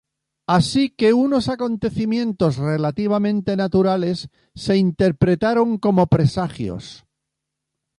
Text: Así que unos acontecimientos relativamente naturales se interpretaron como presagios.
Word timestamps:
Así 0.57 0.83
que 0.97 1.13
unos 1.25 1.45
acontecimientos 1.55 2.57
relativamente 2.57 3.51
naturales 3.55 4.29
se 4.55 4.75
interpretaron 4.75 5.77
como 5.77 6.07
presagios. 6.07 7.05